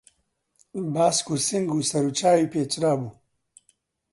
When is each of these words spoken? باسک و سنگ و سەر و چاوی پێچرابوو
باسک 0.93 1.27
و 1.31 1.35
سنگ 1.47 1.69
و 1.75 1.79
سەر 1.89 2.05
و 2.09 2.11
چاوی 2.19 2.49
پێچرابوو 2.53 3.11